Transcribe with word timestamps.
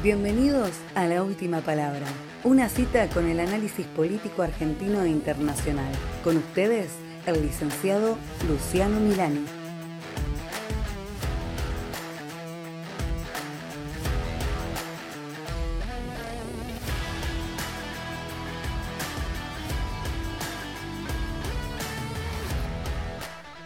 Bienvenidos 0.00 0.70
a 0.94 1.06
La 1.06 1.24
Última 1.24 1.60
Palabra, 1.60 2.06
una 2.44 2.68
cita 2.68 3.08
con 3.08 3.26
el 3.26 3.40
análisis 3.40 3.84
político 3.84 4.42
argentino 4.42 5.02
e 5.02 5.08
internacional. 5.08 5.92
Con 6.22 6.36
ustedes, 6.36 6.92
el 7.26 7.42
licenciado 7.42 8.16
Luciano 8.48 9.00
Milani. 9.00 9.44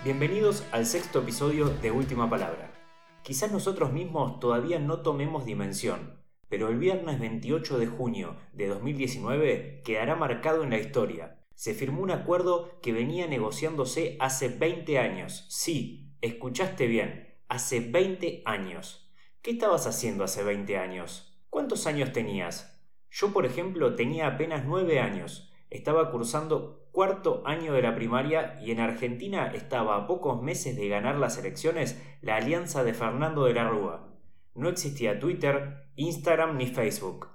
Bienvenidos 0.03 0.65
al 0.73 0.87
sexto 0.87 1.19
episodio 1.19 1.69
de 1.69 1.91
Última 1.91 2.31
Palabra. 2.31 2.73
Quizás 3.23 3.53
nosotros 3.53 3.93
mismos 3.93 4.41
todavía 4.41 4.79
no 4.79 5.01
tomemos 5.01 5.45
dimensión, 5.45 6.22
pero 6.53 6.69
el 6.69 6.77
viernes 6.77 7.19
28 7.19 7.79
de 7.79 7.87
junio 7.87 8.37
de 8.53 8.67
2019 8.67 9.81
quedará 9.87 10.17
marcado 10.17 10.63
en 10.63 10.69
la 10.69 10.79
historia. 10.79 11.39
Se 11.55 11.73
firmó 11.73 12.03
un 12.03 12.11
acuerdo 12.11 12.79
que 12.83 12.93
venía 12.93 13.27
negociándose 13.27 14.19
hace 14.21 14.49
20 14.49 14.99
años. 14.99 15.47
Sí, 15.49 16.15
escuchaste 16.21 16.89
bien, 16.89 17.39
hace 17.49 17.81
20 17.81 18.43
años. 18.45 19.11
¿Qué 19.41 19.53
estabas 19.53 19.87
haciendo 19.87 20.25
hace 20.25 20.45
20 20.45 20.77
años? 20.77 21.43
¿Cuántos 21.49 21.87
años 21.87 22.13
tenías? 22.13 22.85
Yo, 23.11 23.33
por 23.33 23.47
ejemplo, 23.47 23.95
tenía 23.95 24.27
apenas 24.27 24.67
9 24.67 25.01
años. 25.01 25.51
Estaba 25.71 26.11
cursando 26.11 26.87
cuarto 26.93 27.43
año 27.47 27.73
de 27.73 27.81
la 27.81 27.95
primaria 27.95 28.61
y 28.61 28.73
en 28.73 28.81
Argentina 28.81 29.51
estaba 29.55 29.97
a 29.97 30.07
pocos 30.07 30.43
meses 30.43 30.77
de 30.77 30.89
ganar 30.89 31.17
las 31.17 31.39
elecciones 31.39 31.99
la 32.21 32.37
alianza 32.37 32.85
de 32.85 32.93
Fernando 32.93 33.45
de 33.45 33.55
la 33.55 33.71
Rúa. 33.71 34.12
No 34.55 34.69
existía 34.69 35.19
Twitter, 35.19 35.89
Instagram 35.97 36.57
ni 36.57 36.67
Facebook. 36.67 37.29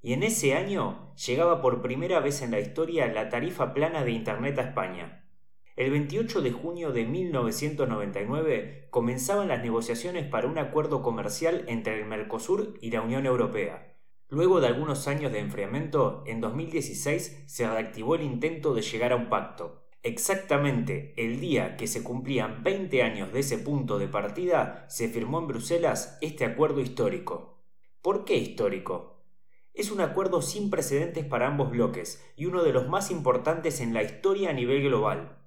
Y 0.00 0.14
en 0.14 0.22
ese 0.22 0.54
año 0.54 1.14
llegaba 1.14 1.60
por 1.60 1.82
primera 1.82 2.20
vez 2.20 2.42
en 2.42 2.50
la 2.50 2.60
historia 2.60 3.06
la 3.06 3.28
tarifa 3.28 3.74
plana 3.74 4.04
de 4.04 4.12
Internet 4.12 4.58
a 4.58 4.62
España. 4.62 5.28
El 5.76 5.90
28 5.90 6.42
de 6.42 6.52
junio 6.52 6.92
de 6.92 7.04
1999 7.04 8.88
comenzaban 8.90 9.48
las 9.48 9.62
negociaciones 9.62 10.26
para 10.26 10.46
un 10.46 10.58
acuerdo 10.58 11.02
comercial 11.02 11.64
entre 11.68 11.98
el 11.98 12.06
Mercosur 12.06 12.74
y 12.80 12.90
la 12.90 13.00
Unión 13.00 13.26
Europea. 13.26 13.96
Luego 14.28 14.60
de 14.60 14.66
algunos 14.66 15.08
años 15.08 15.30
de 15.30 15.40
enfriamiento, 15.40 16.24
en 16.26 16.40
2016 16.40 17.44
se 17.46 17.68
reactivó 17.68 18.14
el 18.14 18.22
intento 18.22 18.74
de 18.74 18.82
llegar 18.82 19.12
a 19.12 19.16
un 19.16 19.28
pacto. 19.28 19.81
Exactamente 20.04 21.14
el 21.16 21.38
día 21.38 21.76
que 21.76 21.86
se 21.86 22.02
cumplían 22.02 22.64
20 22.64 23.04
años 23.04 23.32
de 23.32 23.38
ese 23.38 23.58
punto 23.58 24.00
de 24.00 24.08
partida, 24.08 24.84
se 24.88 25.08
firmó 25.08 25.38
en 25.38 25.46
Bruselas 25.46 26.18
este 26.20 26.44
acuerdo 26.44 26.80
histórico. 26.80 27.62
¿Por 28.00 28.24
qué 28.24 28.36
histórico? 28.36 29.22
Es 29.74 29.92
un 29.92 30.00
acuerdo 30.00 30.42
sin 30.42 30.70
precedentes 30.70 31.24
para 31.24 31.46
ambos 31.46 31.70
bloques 31.70 32.20
y 32.36 32.46
uno 32.46 32.64
de 32.64 32.72
los 32.72 32.88
más 32.88 33.12
importantes 33.12 33.80
en 33.80 33.94
la 33.94 34.02
historia 34.02 34.50
a 34.50 34.54
nivel 34.54 34.82
global. 34.82 35.38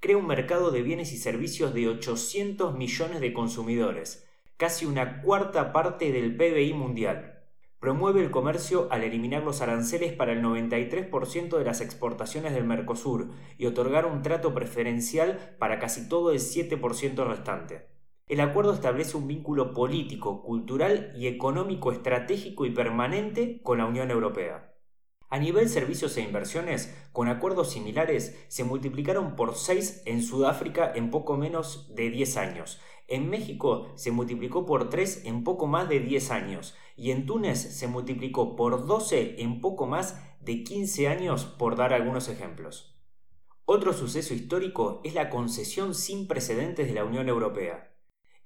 Crea 0.00 0.16
un 0.16 0.26
mercado 0.26 0.72
de 0.72 0.82
bienes 0.82 1.12
y 1.12 1.16
servicios 1.16 1.72
de 1.72 1.86
800 1.86 2.74
millones 2.74 3.20
de 3.20 3.32
consumidores, 3.32 4.26
casi 4.56 4.86
una 4.86 5.22
cuarta 5.22 5.72
parte 5.72 6.10
del 6.10 6.36
PBI 6.36 6.74
mundial. 6.74 7.39
Promueve 7.80 8.20
el 8.22 8.30
comercio 8.30 8.88
al 8.90 9.04
eliminar 9.04 9.42
los 9.42 9.62
aranceles 9.62 10.12
para 10.12 10.32
el 10.32 10.42
93% 10.42 11.56
de 11.56 11.64
las 11.64 11.80
exportaciones 11.80 12.52
del 12.52 12.64
Mercosur 12.64 13.30
y 13.56 13.64
otorgar 13.64 14.04
un 14.04 14.20
trato 14.20 14.52
preferencial 14.52 15.56
para 15.58 15.78
casi 15.78 16.06
todo 16.06 16.30
el 16.30 16.40
7% 16.40 17.26
restante. 17.26 17.88
El 18.26 18.42
acuerdo 18.42 18.74
establece 18.74 19.16
un 19.16 19.26
vínculo 19.26 19.72
político, 19.72 20.42
cultural 20.42 21.14
y 21.16 21.26
económico 21.26 21.90
estratégico 21.90 22.66
y 22.66 22.70
permanente 22.70 23.62
con 23.62 23.78
la 23.78 23.86
Unión 23.86 24.10
Europea. 24.10 24.74
A 25.32 25.38
nivel 25.38 25.68
servicios 25.68 26.16
e 26.16 26.22
inversiones, 26.22 26.92
con 27.12 27.28
acuerdos 27.28 27.70
similares, 27.70 28.36
se 28.48 28.64
multiplicaron 28.64 29.36
por 29.36 29.54
6 29.54 30.02
en 30.06 30.24
Sudáfrica 30.24 30.92
en 30.92 31.12
poco 31.12 31.36
menos 31.36 31.94
de 31.94 32.10
10 32.10 32.36
años. 32.36 32.80
En 33.06 33.30
México 33.30 33.92
se 33.94 34.10
multiplicó 34.10 34.66
por 34.66 34.90
3 34.90 35.26
en 35.26 35.44
poco 35.44 35.68
más 35.68 35.88
de 35.88 36.00
10 36.00 36.32
años 36.32 36.74
y 36.96 37.12
en 37.12 37.26
Túnez 37.26 37.60
se 37.60 37.86
multiplicó 37.86 38.56
por 38.56 38.86
12 38.86 39.40
en 39.40 39.60
poco 39.60 39.86
más 39.86 40.20
de 40.40 40.64
15 40.64 41.06
años, 41.06 41.44
por 41.44 41.76
dar 41.76 41.92
algunos 41.92 42.28
ejemplos. 42.28 42.96
Otro 43.66 43.92
suceso 43.92 44.34
histórico 44.34 45.00
es 45.04 45.14
la 45.14 45.30
concesión 45.30 45.94
sin 45.94 46.26
precedentes 46.26 46.88
de 46.88 46.94
la 46.94 47.04
Unión 47.04 47.28
Europea. 47.28 47.89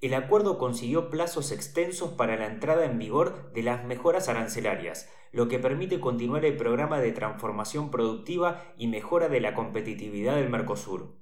El 0.05 0.13
acuerdo 0.13 0.59
consiguió 0.59 1.09
plazos 1.09 1.51
extensos 1.51 2.11
para 2.11 2.37
la 2.37 2.45
entrada 2.45 2.85
en 2.85 2.99
vigor 2.99 3.51
de 3.55 3.63
las 3.63 3.87
mejoras 3.87 4.29
arancelarias, 4.29 5.11
lo 5.33 5.49
que 5.49 5.59
permite 5.59 5.99
continuar 5.99 6.45
el 6.45 6.59
programa 6.59 7.01
de 7.01 7.11
transformación 7.11 7.91
productiva 7.91 8.75
y 8.77 8.87
mejora 8.89 9.31
de 9.31 9.41
la 9.41 9.55
competitividad 9.55 10.35
del 10.35 10.51
Mercosur. 10.51 11.17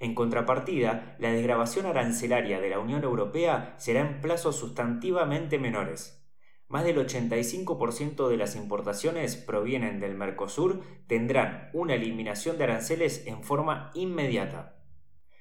En 0.00 0.14
contrapartida, 0.14 1.16
la 1.18 1.30
desgrabación 1.30 1.86
arancelaria 1.86 2.60
de 2.60 2.68
la 2.68 2.78
Unión 2.78 3.04
Europea 3.04 3.74
será 3.78 4.00
en 4.00 4.20
plazos 4.20 4.56
sustantivamente 4.56 5.58
menores. 5.58 6.22
Más 6.68 6.84
del 6.84 6.98
85% 6.98 8.28
de 8.28 8.36
las 8.36 8.54
importaciones 8.54 9.36
provienen 9.36 9.98
del 9.98 10.14
Mercosur 10.14 10.82
tendrán 11.06 11.70
una 11.72 11.94
eliminación 11.94 12.58
de 12.58 12.64
aranceles 12.64 13.26
en 13.26 13.42
forma 13.42 13.92
inmediata. 13.94 14.75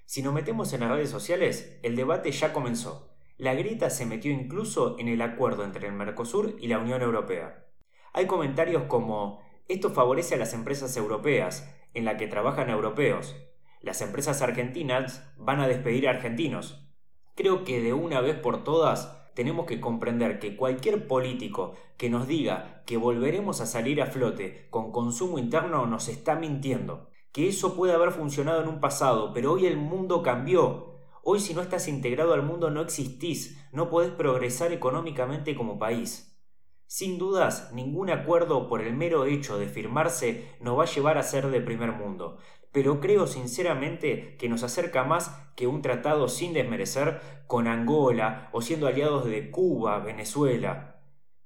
Si 0.05 0.21
nos 0.21 0.33
metemos 0.33 0.71
en 0.73 0.81
las 0.81 0.91
redes 0.91 1.09
sociales, 1.09 1.79
el 1.81 1.95
debate 1.95 2.31
ya 2.31 2.53
comenzó. 2.53 3.09
La 3.37 3.53
grita 3.55 3.89
se 3.89 4.05
metió 4.05 4.31
incluso 4.31 4.97
en 4.99 5.07
el 5.07 5.21
acuerdo 5.21 5.63
entre 5.63 5.87
el 5.87 5.93
Mercosur 5.93 6.55
y 6.59 6.67
la 6.67 6.79
Unión 6.79 7.01
Europea. 7.01 7.65
Hay 8.13 8.27
comentarios 8.27 8.83
como 8.83 9.41
esto 9.67 9.89
favorece 9.89 10.35
a 10.35 10.37
las 10.37 10.53
empresas 10.53 10.95
europeas, 10.95 11.69
en 11.95 12.05
la 12.05 12.17
que 12.17 12.27
trabajan 12.27 12.69
europeos. 12.69 13.35
Las 13.81 14.01
empresas 14.01 14.41
argentinas 14.41 15.27
van 15.37 15.59
a 15.59 15.67
despedir 15.67 16.07
a 16.07 16.11
argentinos. 16.11 16.87
Creo 17.35 17.63
que 17.63 17.81
de 17.81 17.93
una 17.93 18.21
vez 18.21 18.37
por 18.37 18.63
todas 18.63 19.31
tenemos 19.33 19.65
que 19.65 19.81
comprender 19.81 20.39
que 20.39 20.55
cualquier 20.55 21.07
político 21.07 21.73
que 21.97 22.09
nos 22.09 22.27
diga 22.27 22.83
que 22.85 22.97
volveremos 22.97 23.59
a 23.59 23.65
salir 23.65 24.01
a 24.01 24.05
flote 24.05 24.67
con 24.69 24.91
consumo 24.91 25.39
interno 25.39 25.85
nos 25.87 26.07
está 26.07 26.35
mintiendo. 26.35 27.09
Que 27.35 27.49
eso 27.49 27.75
puede 27.75 27.91
haber 27.91 28.13
funcionado 28.13 28.61
en 28.61 28.69
un 28.69 28.79
pasado, 28.79 29.33
pero 29.33 29.51
hoy 29.51 29.65
el 29.65 29.75
mundo 29.75 30.23
cambió. 30.23 31.01
Hoy 31.21 31.41
si 31.41 31.53
no 31.53 31.61
estás 31.61 31.89
integrado 31.89 32.33
al 32.33 32.43
mundo 32.43 32.69
no 32.69 32.79
existís, 32.79 33.61
no 33.73 33.89
podés 33.89 34.11
progresar 34.11 34.71
económicamente 34.71 35.53
como 35.53 35.77
país. 35.77 36.39
Sin 36.87 37.17
dudas, 37.17 37.73
ningún 37.73 38.09
acuerdo 38.09 38.69
por 38.69 38.79
el 38.79 38.95
mero 38.95 39.25
hecho 39.25 39.57
de 39.57 39.67
firmarse 39.67 40.55
nos 40.61 40.79
va 40.79 40.83
a 40.83 40.87
llevar 40.87 41.17
a 41.17 41.23
ser 41.23 41.47
de 41.47 41.59
primer 41.59 41.91
mundo, 41.91 42.37
pero 42.71 43.01
creo 43.01 43.27
sinceramente 43.27 44.37
que 44.37 44.47
nos 44.47 44.63
acerca 44.63 45.03
más 45.03 45.37
que 45.57 45.67
un 45.67 45.81
tratado 45.81 46.29
sin 46.29 46.53
desmerecer 46.53 47.19
con 47.47 47.67
Angola 47.67 48.47
o 48.53 48.61
siendo 48.61 48.87
aliados 48.87 49.25
de 49.25 49.51
Cuba, 49.51 49.99
Venezuela. 49.99 50.94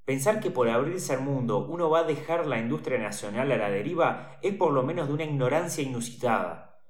Pensar 0.10 0.40
que 0.40 0.50
por 0.50 0.68
abrirse 0.68 1.14
al 1.14 1.22
mundo 1.22 1.68
uno 1.70 1.88
va 1.88 2.00
a 2.00 2.04
dejar 2.04 2.48
la 2.48 2.58
industria 2.58 2.98
nacional 2.98 3.52
a 3.52 3.58
la 3.58 3.70
deriva 3.70 4.40
es 4.42 4.56
por 4.56 4.72
lo 4.72 4.82
menos 4.82 5.08
de 5.08 5.14
una 5.14 5.24
ignorancia 5.24 5.84
inusitada. 5.84 6.82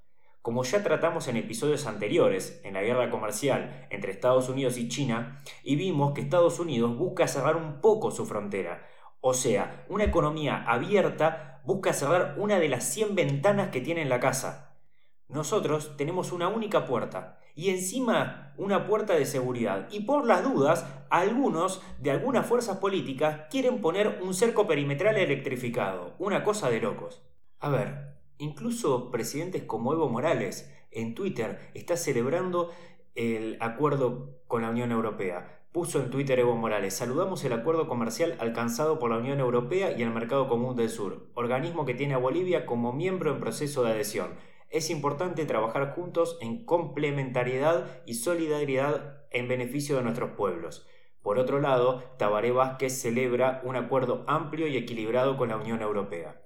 Como 0.41 0.63
ya 0.63 0.81
tratamos 0.83 1.27
en 1.27 1.35
episodios 1.35 1.85
anteriores, 1.85 2.61
en 2.63 2.75
la 2.75 2.81
guerra 2.81 3.09
comercial 3.09 3.87
entre 3.89 4.13
Estados 4.13 4.47
Unidos 4.47 4.77
y 4.77 4.87
China, 4.87 5.43
y 5.65 5.75
vimos 5.75 6.13
que 6.13 6.21
Estados 6.21 6.61
Unidos 6.61 6.97
busca 6.97 7.27
cerrar 7.27 7.57
un 7.57 7.81
poco 7.81 8.09
su 8.09 8.25
frontera, 8.25 8.87
o 9.19 9.33
sea, 9.33 9.85
una 9.89 10.05
economía 10.05 10.63
abierta 10.65 11.61
busca 11.65 11.91
cerrar 11.91 12.35
una 12.37 12.57
de 12.57 12.69
las 12.69 12.85
100 12.85 13.15
ventanas 13.15 13.67
que 13.67 13.81
tiene 13.81 14.01
en 14.01 14.07
la 14.07 14.21
casa. 14.21 14.68
Nosotros 15.29 15.95
tenemos 15.95 16.31
una 16.31 16.49
única 16.49 16.85
puerta 16.85 17.39
y 17.55 17.69
encima 17.69 18.53
una 18.57 18.85
puerta 18.85 19.13
de 19.13 19.25
seguridad. 19.25 19.87
Y 19.91 20.01
por 20.01 20.25
las 20.25 20.43
dudas, 20.43 20.85
algunos 21.09 21.81
de 21.99 22.11
algunas 22.11 22.45
fuerzas 22.45 22.77
políticas 22.77 23.47
quieren 23.49 23.79
poner 23.79 24.19
un 24.21 24.33
cerco 24.33 24.67
perimetral 24.67 25.17
electrificado. 25.17 26.15
Una 26.19 26.43
cosa 26.43 26.69
de 26.69 26.81
locos. 26.81 27.21
A 27.59 27.69
ver, 27.69 28.19
Incluso 28.41 29.11
presidentes 29.11 29.63
como 29.63 29.91
Evo 29.91 30.07
Morales 30.07 30.73
en 30.91 31.13
Twitter 31.13 31.59
está 31.73 31.97
celebrando 31.97 32.71
el 33.13 33.57
acuerdo 33.59 34.39
con 34.47 34.61
la 34.61 34.69
Unión 34.69 34.93
Europea. 34.93 35.59
Puso 35.73 35.99
en 35.99 36.09
Twitter 36.09 36.39
Evo 36.39 36.55
Morales, 36.55 36.95
saludamos 36.95 37.43
el 37.43 37.51
acuerdo 37.51 37.89
comercial 37.89 38.37
alcanzado 38.39 38.97
por 38.97 39.11
la 39.11 39.17
Unión 39.17 39.41
Europea 39.41 39.91
y 39.91 40.03
el 40.03 40.11
Mercado 40.11 40.47
Común 40.47 40.77
del 40.77 40.89
Sur, 40.89 41.27
organismo 41.33 41.85
que 41.85 41.95
tiene 41.95 42.13
a 42.13 42.17
Bolivia 42.17 42.65
como 42.65 42.93
miembro 42.93 43.33
en 43.33 43.41
proceso 43.41 43.83
de 43.83 43.91
adhesión. 43.91 44.29
Es 44.69 44.91
importante 44.91 45.45
trabajar 45.45 45.95
juntos 45.95 46.37
en 46.41 46.63
complementariedad 46.63 48.01
y 48.05 48.15
solidaridad 48.15 49.23
en 49.31 49.47
beneficio 49.47 49.97
de 49.97 50.03
nuestros 50.03 50.31
pueblos. 50.31 50.87
Por 51.21 51.39
otro 51.39 51.59
lado, 51.59 52.03
Tabaré 52.17 52.51
Vázquez 52.51 53.01
celebra 53.01 53.61
un 53.65 53.75
acuerdo 53.75 54.23
amplio 54.27 54.67
y 54.67 54.77
equilibrado 54.77 55.37
con 55.37 55.49
la 55.49 55.57
Unión 55.57 55.81
Europea. 55.81 56.41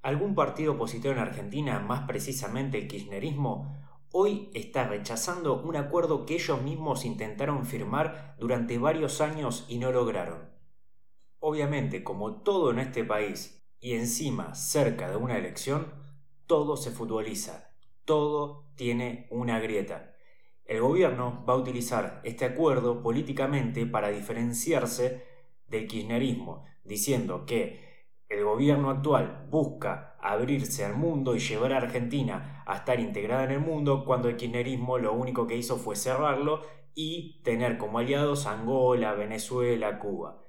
Algún 0.00 0.34
partido 0.34 0.74
opositor 0.74 1.12
en 1.12 1.18
Argentina, 1.18 1.80
más 1.80 2.06
precisamente 2.06 2.78
el 2.78 2.88
kirchnerismo, 2.88 3.76
hoy 4.12 4.50
está 4.54 4.86
rechazando 4.86 5.60
un 5.60 5.76
acuerdo 5.76 6.24
que 6.24 6.34
ellos 6.34 6.62
mismos 6.62 7.04
intentaron 7.04 7.66
firmar 7.66 8.36
durante 8.38 8.78
varios 8.78 9.20
años 9.20 9.66
y 9.68 9.78
no 9.78 9.92
lograron. 9.92 10.50
Obviamente, 11.40 12.02
como 12.02 12.42
todo 12.42 12.70
en 12.70 12.78
este 12.78 13.04
país, 13.04 13.62
y 13.80 13.94
encima 13.94 14.54
cerca 14.54 15.10
de 15.10 15.16
una 15.16 15.36
elección, 15.36 15.92
todo 16.50 16.76
se 16.76 16.90
futboliza, 16.90 17.70
todo 18.04 18.64
tiene 18.74 19.28
una 19.30 19.60
grieta. 19.60 20.16
El 20.64 20.80
gobierno 20.80 21.44
va 21.48 21.52
a 21.52 21.58
utilizar 21.58 22.20
este 22.24 22.44
acuerdo 22.44 23.04
políticamente 23.04 23.86
para 23.86 24.08
diferenciarse 24.08 25.28
del 25.68 25.86
kirchnerismo, 25.86 26.64
diciendo 26.82 27.46
que 27.46 28.08
el 28.28 28.42
gobierno 28.42 28.90
actual 28.90 29.46
busca 29.48 30.16
abrirse 30.20 30.84
al 30.84 30.96
mundo 30.96 31.36
y 31.36 31.38
llevar 31.38 31.72
a 31.72 31.76
Argentina 31.76 32.64
a 32.66 32.78
estar 32.78 32.98
integrada 32.98 33.44
en 33.44 33.52
el 33.52 33.60
mundo, 33.60 34.04
cuando 34.04 34.28
el 34.28 34.34
kirchnerismo 34.34 34.98
lo 34.98 35.12
único 35.12 35.46
que 35.46 35.56
hizo 35.56 35.76
fue 35.76 35.94
cerrarlo 35.94 36.62
y 36.96 37.44
tener 37.44 37.78
como 37.78 38.00
aliados 38.00 38.48
Angola, 38.48 39.14
Venezuela, 39.14 40.00
Cuba. 40.00 40.42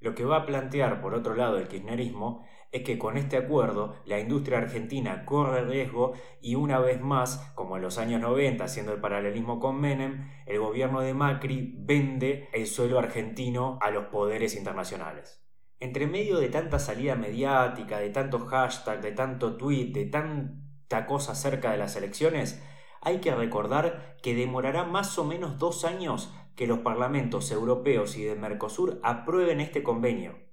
Lo 0.00 0.14
que 0.14 0.26
va 0.26 0.36
a 0.36 0.44
plantear 0.44 1.00
por 1.00 1.14
otro 1.14 1.34
lado 1.34 1.56
el 1.56 1.66
kirchnerismo 1.66 2.44
es 2.72 2.82
que 2.82 2.98
con 2.98 3.16
este 3.16 3.36
acuerdo 3.36 3.94
la 4.04 4.18
industria 4.18 4.58
argentina 4.58 5.24
corre 5.24 5.64
riesgo 5.64 6.12
y 6.40 6.54
una 6.54 6.78
vez 6.78 7.00
más, 7.00 7.52
como 7.54 7.76
en 7.76 7.82
los 7.82 7.98
años 7.98 8.20
90, 8.20 8.64
haciendo 8.64 8.92
el 8.92 9.00
paralelismo 9.00 9.60
con 9.60 9.80
Menem, 9.80 10.30
el 10.46 10.58
gobierno 10.58 11.00
de 11.00 11.14
Macri 11.14 11.74
vende 11.78 12.48
el 12.52 12.66
suelo 12.66 12.98
argentino 12.98 13.78
a 13.80 13.90
los 13.90 14.06
poderes 14.06 14.56
internacionales. 14.56 15.42
Entre 15.78 16.06
medio 16.06 16.38
de 16.38 16.48
tanta 16.48 16.78
salida 16.78 17.16
mediática, 17.16 17.98
de 17.98 18.10
tantos 18.10 18.44
hashtags, 18.48 19.02
de 19.02 19.12
tanto 19.12 19.56
tweet, 19.56 19.92
de 19.92 20.06
tanta 20.06 21.06
cosa 21.06 21.34
cerca 21.34 21.70
de 21.70 21.78
las 21.78 21.96
elecciones, 21.96 22.62
hay 23.02 23.20
que 23.20 23.34
recordar 23.34 24.16
que 24.22 24.34
demorará 24.34 24.84
más 24.84 25.18
o 25.18 25.24
menos 25.24 25.58
dos 25.58 25.84
años 25.84 26.32
que 26.56 26.66
los 26.66 26.78
parlamentos 26.78 27.52
europeos 27.52 28.16
y 28.16 28.24
de 28.24 28.34
Mercosur 28.34 28.98
aprueben 29.02 29.60
este 29.60 29.82
convenio. 29.82 30.45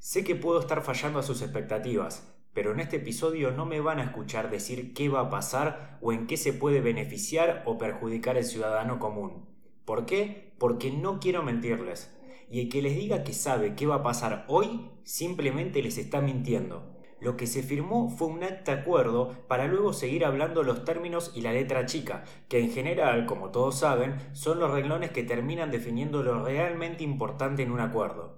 Sé 0.00 0.22
que 0.22 0.36
puedo 0.36 0.60
estar 0.60 0.82
fallando 0.82 1.18
a 1.18 1.24
sus 1.24 1.42
expectativas, 1.42 2.32
pero 2.54 2.72
en 2.72 2.78
este 2.78 2.98
episodio 2.98 3.50
no 3.50 3.66
me 3.66 3.80
van 3.80 3.98
a 3.98 4.04
escuchar 4.04 4.48
decir 4.48 4.94
qué 4.94 5.08
va 5.08 5.20
a 5.22 5.30
pasar 5.30 5.98
o 6.00 6.12
en 6.12 6.28
qué 6.28 6.36
se 6.36 6.52
puede 6.52 6.80
beneficiar 6.80 7.64
o 7.66 7.78
perjudicar 7.78 8.36
el 8.36 8.44
ciudadano 8.44 9.00
común. 9.00 9.48
¿Por 9.84 10.06
qué? 10.06 10.54
Porque 10.58 10.92
no 10.92 11.18
quiero 11.18 11.42
mentirles. 11.42 12.16
Y 12.48 12.60
el 12.60 12.68
que 12.68 12.80
les 12.80 12.94
diga 12.94 13.24
que 13.24 13.32
sabe 13.32 13.74
qué 13.74 13.86
va 13.86 13.96
a 13.96 14.02
pasar 14.04 14.44
hoy, 14.46 14.88
simplemente 15.02 15.82
les 15.82 15.98
está 15.98 16.20
mintiendo. 16.20 16.94
Lo 17.20 17.36
que 17.36 17.48
se 17.48 17.64
firmó 17.64 18.08
fue 18.08 18.28
un 18.28 18.44
acta 18.44 18.72
acuerdo 18.72 19.34
para 19.48 19.66
luego 19.66 19.92
seguir 19.92 20.24
hablando 20.24 20.62
los 20.62 20.84
términos 20.84 21.32
y 21.34 21.40
la 21.40 21.52
letra 21.52 21.86
chica, 21.86 22.22
que 22.48 22.60
en 22.60 22.70
general, 22.70 23.26
como 23.26 23.50
todos 23.50 23.80
saben, 23.80 24.14
son 24.32 24.60
los 24.60 24.70
reglones 24.70 25.10
que 25.10 25.24
terminan 25.24 25.72
definiendo 25.72 26.22
lo 26.22 26.44
realmente 26.44 27.02
importante 27.02 27.64
en 27.64 27.72
un 27.72 27.80
acuerdo. 27.80 28.37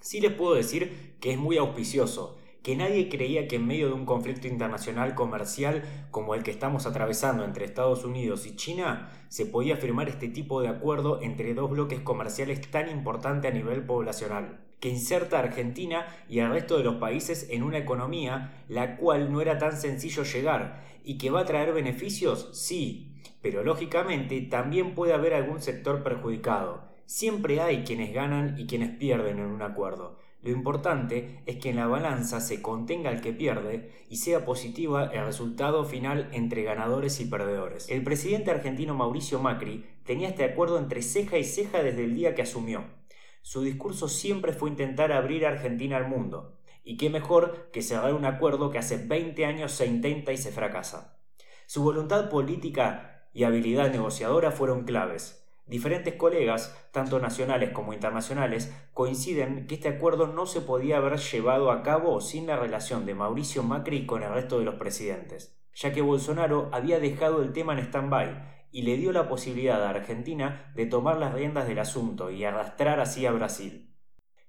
Sí 0.00 0.20
les 0.20 0.32
puedo 0.32 0.54
decir 0.54 1.14
que 1.20 1.32
es 1.32 1.38
muy 1.38 1.58
auspicioso, 1.58 2.38
que 2.62 2.76
nadie 2.76 3.08
creía 3.08 3.48
que 3.48 3.56
en 3.56 3.66
medio 3.66 3.88
de 3.88 3.94
un 3.94 4.06
conflicto 4.06 4.48
internacional 4.48 5.14
comercial 5.14 5.82
como 6.10 6.34
el 6.34 6.42
que 6.42 6.50
estamos 6.50 6.86
atravesando 6.86 7.44
entre 7.44 7.64
Estados 7.64 8.04
Unidos 8.04 8.46
y 8.46 8.56
China, 8.56 9.10
se 9.28 9.46
podía 9.46 9.76
firmar 9.76 10.08
este 10.08 10.28
tipo 10.28 10.60
de 10.60 10.68
acuerdo 10.68 11.20
entre 11.22 11.54
dos 11.54 11.70
bloques 11.70 12.00
comerciales 12.00 12.60
tan 12.70 12.90
importantes 12.90 13.50
a 13.50 13.54
nivel 13.54 13.84
poblacional 13.84 14.60
que 14.80 14.88
inserta 14.88 15.36
a 15.36 15.42
Argentina 15.42 16.06
y 16.28 16.40
al 16.40 16.52
resto 16.52 16.78
de 16.78 16.84
los 16.84 16.96
países 16.96 17.48
en 17.50 17.62
una 17.62 17.78
economía 17.78 18.64
la 18.68 18.96
cual 18.96 19.30
no 19.30 19.40
era 19.40 19.58
tan 19.58 19.76
sencillo 19.76 20.24
llegar 20.24 20.82
y 21.04 21.18
que 21.18 21.30
va 21.30 21.40
a 21.40 21.44
traer 21.44 21.72
beneficios, 21.72 22.48
sí, 22.52 23.12
pero 23.42 23.62
lógicamente 23.62 24.40
también 24.40 24.94
puede 24.94 25.12
haber 25.12 25.34
algún 25.34 25.60
sector 25.60 26.02
perjudicado. 26.02 26.89
Siempre 27.10 27.60
hay 27.60 27.82
quienes 27.82 28.14
ganan 28.14 28.54
y 28.56 28.68
quienes 28.68 28.96
pierden 28.96 29.40
en 29.40 29.46
un 29.46 29.62
acuerdo. 29.62 30.16
Lo 30.42 30.50
importante 30.52 31.42
es 31.44 31.56
que 31.56 31.70
en 31.70 31.76
la 31.76 31.88
balanza 31.88 32.40
se 32.40 32.62
contenga 32.62 33.10
el 33.10 33.20
que 33.20 33.32
pierde 33.32 33.90
y 34.08 34.18
sea 34.18 34.44
positiva 34.44 35.10
el 35.12 35.24
resultado 35.24 35.84
final 35.84 36.28
entre 36.30 36.62
ganadores 36.62 37.18
y 37.18 37.24
perdedores. 37.24 37.88
El 37.90 38.04
presidente 38.04 38.52
argentino 38.52 38.94
Mauricio 38.94 39.40
Macri 39.40 39.84
tenía 40.04 40.28
este 40.28 40.44
acuerdo 40.44 40.78
entre 40.78 41.02
ceja 41.02 41.36
y 41.36 41.42
ceja 41.42 41.82
desde 41.82 42.04
el 42.04 42.14
día 42.14 42.36
que 42.36 42.42
asumió. 42.42 42.84
Su 43.42 43.62
discurso 43.62 44.06
siempre 44.06 44.52
fue 44.52 44.70
intentar 44.70 45.10
abrir 45.10 45.46
a 45.46 45.48
Argentina 45.48 45.96
al 45.96 46.06
mundo. 46.06 46.60
Y 46.84 46.96
qué 46.96 47.10
mejor 47.10 47.70
que 47.72 47.82
cerrar 47.82 48.14
un 48.14 48.24
acuerdo 48.24 48.70
que 48.70 48.78
hace 48.78 48.98
20 48.98 49.44
años 49.46 49.72
se 49.72 49.86
intenta 49.86 50.32
y 50.32 50.36
se 50.36 50.52
fracasa. 50.52 51.18
Su 51.66 51.82
voluntad 51.82 52.30
política 52.30 53.26
y 53.32 53.42
habilidad 53.42 53.90
negociadora 53.90 54.52
fueron 54.52 54.84
claves. 54.84 55.39
Diferentes 55.70 56.14
colegas, 56.14 56.76
tanto 56.90 57.20
nacionales 57.20 57.70
como 57.70 57.92
internacionales, 57.92 58.74
coinciden 58.92 59.68
que 59.68 59.76
este 59.76 59.86
acuerdo 59.86 60.26
no 60.26 60.46
se 60.46 60.62
podía 60.62 60.96
haber 60.96 61.16
llevado 61.18 61.70
a 61.70 61.84
cabo 61.84 62.20
sin 62.20 62.48
la 62.48 62.56
relación 62.56 63.06
de 63.06 63.14
Mauricio 63.14 63.62
Macri 63.62 64.04
con 64.04 64.24
el 64.24 64.32
resto 64.32 64.58
de 64.58 64.64
los 64.64 64.74
presidentes, 64.74 65.56
ya 65.72 65.92
que 65.92 66.02
Bolsonaro 66.02 66.70
había 66.72 66.98
dejado 66.98 67.40
el 67.40 67.52
tema 67.52 67.74
en 67.74 67.78
stand-by 67.84 68.66
y 68.72 68.82
le 68.82 68.96
dio 68.96 69.12
la 69.12 69.28
posibilidad 69.28 69.84
a 69.84 69.90
Argentina 69.90 70.72
de 70.74 70.86
tomar 70.86 71.18
las 71.18 71.34
riendas 71.34 71.68
del 71.68 71.78
asunto 71.78 72.32
y 72.32 72.42
arrastrar 72.44 72.98
así 72.98 73.24
a 73.26 73.30
Brasil. 73.30 73.94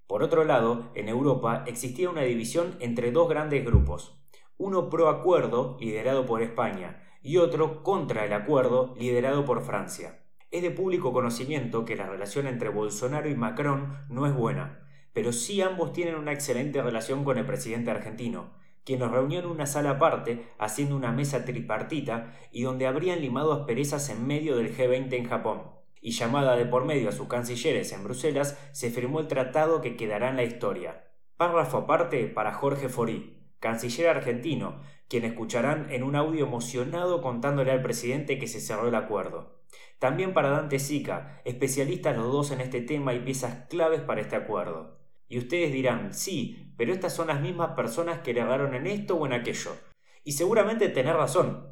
Por 0.08 0.24
otro 0.24 0.44
lado, 0.44 0.90
en 0.96 1.08
Europa 1.08 1.66
existía 1.68 2.10
una 2.10 2.24
división 2.24 2.78
entre 2.80 3.12
dos 3.12 3.30
grandes 3.30 3.64
grupos, 3.64 4.20
uno 4.58 4.90
pro 4.90 5.08
acuerdo, 5.08 5.78
liderado 5.80 6.26
por 6.26 6.42
España, 6.42 7.04
y 7.22 7.38
otro 7.38 7.84
contra 7.84 8.26
el 8.26 8.34
acuerdo, 8.34 8.96
liderado 8.98 9.46
por 9.46 9.62
Francia. 9.62 10.21
Es 10.52 10.62
de 10.62 10.72
público 10.72 11.14
conocimiento 11.14 11.86
que 11.86 11.96
la 11.96 12.08
relación 12.08 12.46
entre 12.46 12.68
Bolsonaro 12.68 13.30
y 13.30 13.36
Macron 13.36 13.98
no 14.10 14.28
es 14.28 14.34
buena, 14.34 14.86
pero 15.14 15.32
sí 15.32 15.62
ambos 15.62 15.94
tienen 15.94 16.16
una 16.16 16.34
excelente 16.34 16.82
relación 16.82 17.24
con 17.24 17.38
el 17.38 17.46
presidente 17.46 17.90
argentino, 17.90 18.52
quien 18.84 19.00
los 19.00 19.12
reunió 19.12 19.40
en 19.40 19.46
una 19.46 19.66
sala 19.66 19.92
aparte, 19.92 20.50
haciendo 20.60 20.98
una 20.98 21.14
mesa 21.14 21.46
tripartita 21.46 22.34
y 22.52 22.64
donde 22.64 22.86
habrían 22.86 23.22
limado 23.22 23.54
asperezas 23.54 24.10
en 24.10 24.28
medio 24.28 24.58
del 24.58 24.76
G20 24.76 25.14
en 25.14 25.30
Japón. 25.30 25.62
Y 26.02 26.12
llamada 26.12 26.58
de 26.58 26.66
por 26.66 26.84
medio 26.84 27.08
a 27.08 27.14
sus 27.14 27.30
cancilleres 27.30 27.94
en 27.94 28.04
Bruselas, 28.04 28.60
se 28.74 28.90
firmó 28.90 29.22
el 29.22 29.28
tratado 29.28 29.80
que 29.80 29.96
quedará 29.96 30.32
en 30.32 30.36
la 30.36 30.44
historia. 30.44 31.08
Párrafo 31.38 31.78
aparte 31.78 32.28
para 32.28 32.54
Jorge 32.54 32.90
Forí, 32.90 33.38
canciller 33.60 34.10
argentino, 34.10 34.82
quien 35.08 35.24
escucharán 35.24 35.90
en 35.92 36.04
un 36.04 36.18
audio 36.18 36.46
emocionado 36.46 37.22
contándole 37.22 37.72
al 37.72 37.82
presidente 37.82 38.38
que 38.38 38.48
se 38.48 38.60
cerró 38.60 38.90
el 38.90 38.96
acuerdo. 38.96 39.61
También 40.00 40.34
para 40.34 40.50
Dante 40.50 40.80
Sica, 40.80 41.42
especialistas 41.46 42.18
los 42.18 42.32
dos 42.32 42.52
en 42.52 42.62
este 42.62 42.82
tema 42.82 43.14
y 43.14 43.20
piezas 43.20 43.68
claves 43.70 44.02
para 44.02 44.22
este 44.22 44.36
acuerdo. 44.36 45.00
Y 45.28 45.38
ustedes 45.38 45.72
dirán, 45.72 46.14
sí, 46.14 46.74
pero 46.78 46.92
estas 46.92 47.14
son 47.14 47.28
las 47.28 47.40
mismas 47.40 47.72
personas 47.76 48.20
que 48.20 48.32
erraron 48.32 48.74
en 48.74 48.88
esto 48.88 49.16
o 49.16 49.26
en 49.26 49.34
aquello. 49.34 49.72
Y 50.24 50.34
seguramente 50.34 50.90
tener 50.90 51.16
razón. 51.16 51.68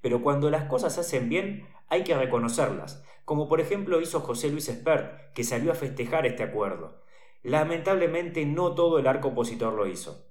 Pero 0.00 0.22
cuando 0.22 0.50
las 0.50 0.64
cosas 0.64 0.94
se 0.94 1.00
hacen 1.00 1.28
bien, 1.28 1.66
hay 1.88 2.04
que 2.04 2.16
reconocerlas, 2.16 3.02
como 3.24 3.48
por 3.48 3.60
ejemplo 3.60 4.00
hizo 4.00 4.20
José 4.20 4.50
Luis 4.50 4.68
Espert, 4.68 5.32
que 5.32 5.44
salió 5.44 5.72
a 5.72 5.74
festejar 5.74 6.26
este 6.26 6.42
acuerdo. 6.42 7.02
Lamentablemente 7.42 8.44
no 8.46 8.74
todo 8.74 8.98
el 8.98 9.06
arco 9.06 9.28
opositor 9.28 9.72
lo 9.72 9.86
hizo. 9.86 10.26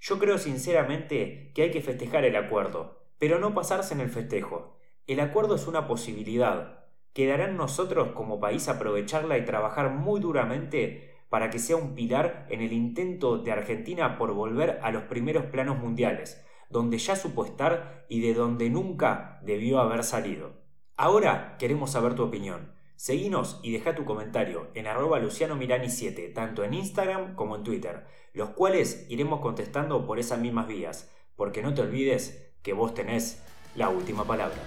Yo 0.00 0.18
creo 0.18 0.38
sinceramente 0.38 1.52
que 1.54 1.62
hay 1.62 1.70
que 1.70 1.82
festejar 1.82 2.24
el 2.24 2.36
acuerdo, 2.36 3.06
pero 3.18 3.38
no 3.38 3.54
pasarse 3.54 3.94
en 3.94 4.00
el 4.00 4.10
festejo. 4.10 4.78
El 5.06 5.20
acuerdo 5.20 5.56
es 5.56 5.66
una 5.66 5.86
posibilidad. 5.86 6.86
Quedará 7.12 7.44
en 7.44 7.58
nosotros 7.58 8.12
como 8.12 8.40
país 8.40 8.68
aprovecharla 8.68 9.36
y 9.36 9.44
trabajar 9.44 9.90
muy 9.90 10.18
duramente 10.18 11.12
para 11.28 11.50
que 11.50 11.58
sea 11.58 11.76
un 11.76 11.94
pilar 11.94 12.46
en 12.48 12.62
el 12.62 12.72
intento 12.72 13.36
de 13.36 13.52
Argentina 13.52 14.16
por 14.16 14.32
volver 14.32 14.80
a 14.82 14.90
los 14.90 15.02
primeros 15.02 15.44
planos 15.44 15.78
mundiales, 15.78 16.42
donde 16.70 16.96
ya 16.96 17.16
supo 17.16 17.44
estar 17.44 18.06
y 18.08 18.22
de 18.22 18.32
donde 18.32 18.70
nunca 18.70 19.40
debió 19.42 19.78
haber 19.78 20.04
salido. 20.04 20.62
Ahora 20.96 21.56
queremos 21.58 21.90
saber 21.90 22.14
tu 22.14 22.22
opinión. 22.22 22.72
Seguinos 22.96 23.60
y 23.62 23.72
deja 23.72 23.94
tu 23.94 24.06
comentario 24.06 24.68
en 24.72 24.86
arroba 24.86 25.18
Luciano 25.18 25.54
Mirani 25.54 25.90
7, 25.90 26.30
tanto 26.30 26.64
en 26.64 26.72
Instagram 26.72 27.34
como 27.34 27.56
en 27.56 27.62
Twitter, 27.62 28.06
los 28.32 28.50
cuales 28.50 29.04
iremos 29.10 29.40
contestando 29.40 30.06
por 30.06 30.18
esas 30.18 30.38
mismas 30.38 30.66
vías, 30.66 31.12
porque 31.36 31.60
no 31.60 31.74
te 31.74 31.82
olvides 31.82 32.54
que 32.62 32.72
vos 32.72 32.94
tenés 32.94 33.44
la 33.74 33.90
última 33.90 34.24
palabra. 34.24 34.62